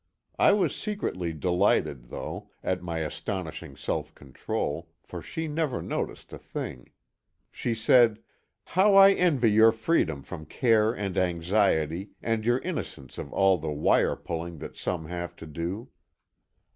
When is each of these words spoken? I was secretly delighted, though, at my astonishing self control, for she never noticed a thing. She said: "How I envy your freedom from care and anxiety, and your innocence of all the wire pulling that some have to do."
I 0.39 0.51
was 0.51 0.75
secretly 0.75 1.31
delighted, 1.31 2.05
though, 2.09 2.49
at 2.63 2.81
my 2.81 3.01
astonishing 3.01 3.75
self 3.75 4.15
control, 4.15 4.89
for 5.03 5.21
she 5.21 5.47
never 5.47 5.79
noticed 5.79 6.33
a 6.33 6.39
thing. 6.39 6.89
She 7.51 7.75
said: 7.75 8.17
"How 8.65 8.95
I 8.95 9.11
envy 9.13 9.51
your 9.51 9.71
freedom 9.71 10.23
from 10.23 10.47
care 10.47 10.91
and 10.91 11.19
anxiety, 11.19 12.13
and 12.19 12.43
your 12.47 12.57
innocence 12.61 13.19
of 13.19 13.31
all 13.31 13.59
the 13.59 13.69
wire 13.69 14.15
pulling 14.15 14.57
that 14.57 14.75
some 14.75 15.05
have 15.05 15.35
to 15.35 15.45
do." 15.45 15.89